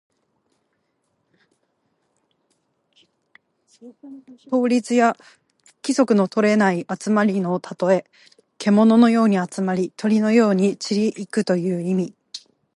[4.49, 5.15] 統率や
[5.83, 8.05] 規律のとれていない集まりのたとえ。
[8.59, 12.13] けもののように集まり、鳥のように散り行くという意味。